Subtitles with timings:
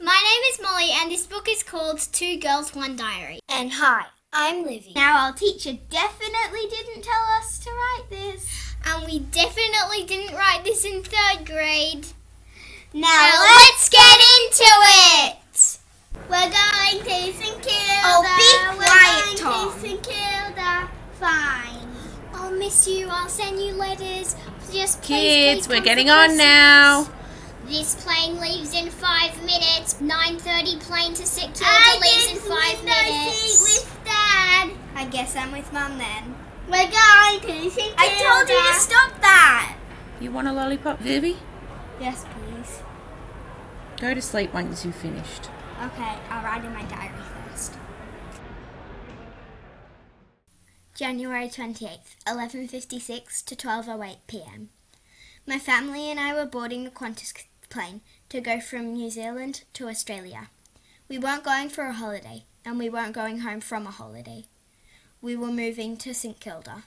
[0.00, 3.40] My name is Molly and this book is called Two Girls, One Diary.
[3.48, 4.06] And hi,
[4.36, 4.92] I'm Livy.
[4.96, 8.74] Now our teacher definitely didn't tell us to write this.
[8.84, 12.06] And we definitely didn't write this in third grade.
[12.92, 15.78] Now, let's get into it!
[16.28, 17.62] We're going to St.
[17.62, 18.02] Kilda.
[18.04, 19.80] Oh, be We're quiet, going Tom.
[19.80, 20.10] to.
[20.10, 20.88] Kilda.
[21.18, 21.88] Fine.
[22.34, 23.08] I'll miss you.
[23.10, 24.36] I'll send you letters.
[24.72, 27.08] Just please, Kids, please we're getting on now.
[27.66, 29.94] This plane leaves in five minutes.
[29.94, 31.54] 9.30 plane to St.
[31.54, 33.86] Kilda leaves in five minutes.
[35.14, 36.34] With I guess I'm with Mum then.
[36.66, 37.96] We're going to St.
[37.96, 37.98] Kilda.
[37.98, 39.76] I told you to stop that.
[40.20, 41.36] You want a lollipop, Vivi?
[42.00, 42.82] Yes, please.
[44.00, 45.50] Go to sleep once you've finished.
[45.84, 47.12] Okay, I'll write in my diary
[47.48, 47.74] first.
[50.96, 54.70] January 28th, 11:56 to 12:08 p.m.
[55.46, 57.34] My family and I were boarding the Qantas
[57.68, 60.48] plane to go from New Zealand to Australia.
[61.08, 64.46] We weren't going for a holiday, and we weren't going home from a holiday.
[65.24, 66.82] We were moving to St Kilda.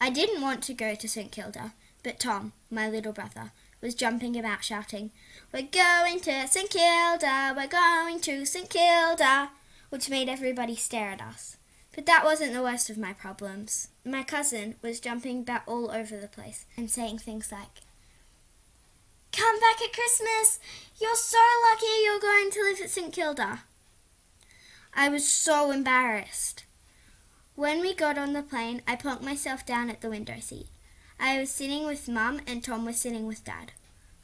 [0.00, 4.36] I didn't want to go to St Kilda, but Tom, my little brother, was jumping
[4.36, 5.12] about shouting,
[5.54, 9.50] We're going to St Kilda, we're going to St Kilda,
[9.88, 11.56] which made everybody stare at us.
[11.94, 13.86] But that wasn't the worst of my problems.
[14.04, 17.82] My cousin was jumping about all over the place and saying things like,
[19.30, 20.58] Come back at Christmas!
[21.00, 21.38] You're so
[21.70, 23.60] lucky you're going to live at St Kilda.
[24.92, 26.64] I was so embarrassed.
[27.56, 30.66] When we got on the plane, I plunked myself down at the window seat.
[31.18, 33.72] I was sitting with Mum and Tom was sitting with Dad.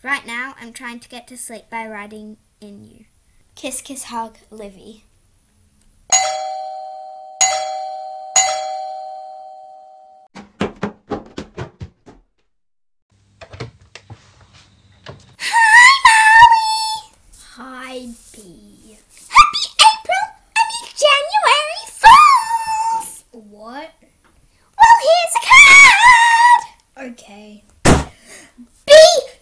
[0.02, 3.06] Right now, I'm trying to get to sleep by writing in you.
[3.54, 5.04] Kiss, kiss, hug, Livy.
[17.56, 18.98] Hi, B.
[19.28, 20.24] Happy April!
[20.56, 23.24] I mean January Fools!
[23.32, 23.90] What?
[24.78, 26.62] Well, here's a card!
[27.12, 27.62] Okay.
[28.86, 28.92] B,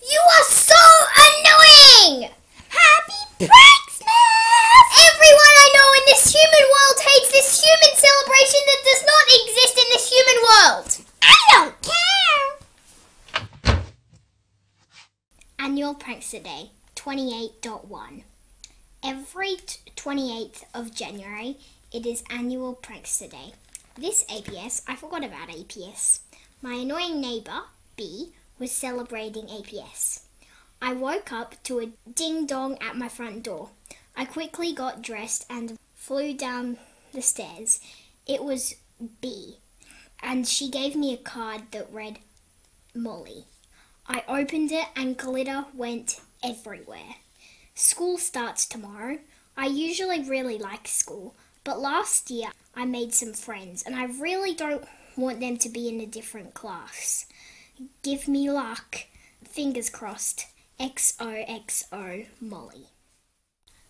[0.03, 0.75] you are so
[1.15, 2.31] annoying!
[2.69, 4.91] Happy Prankmas!
[4.99, 9.79] Everyone I know in this human world hates this human celebration that does not exist
[9.79, 10.91] in this human world!
[11.23, 12.01] I don't care!
[15.63, 18.23] Annual Prankster Day 28.1
[19.05, 21.59] Every t- 28th of January,
[21.93, 23.53] it is Annual Prankster Day.
[23.95, 26.21] This APS, I forgot about APS.
[26.63, 30.23] My annoying neighbour, B, was celebrating APS.
[30.81, 33.69] I woke up to a ding dong at my front door.
[34.17, 36.79] I quickly got dressed and flew down
[37.13, 37.81] the stairs.
[38.27, 38.77] It was
[39.21, 39.59] B,
[40.23, 42.19] and she gave me a card that read
[42.95, 43.45] Molly.
[44.07, 47.17] I opened it and glitter went everywhere.
[47.75, 49.19] School starts tomorrow.
[49.57, 51.35] I usually really like school,
[51.65, 54.85] but last year I made some friends and I really don't
[55.17, 57.27] want them to be in a different class.
[58.03, 59.07] Give me luck.
[59.45, 60.47] Fingers crossed.
[60.81, 62.87] XOXO Molly.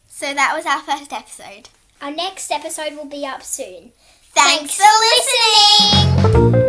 [0.08, 1.68] So that was our first episode.
[2.02, 3.92] Our next episode will be up soon.
[4.32, 4.84] Thanks, for
[6.24, 6.59] listening!